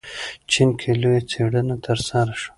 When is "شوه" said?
2.41-2.49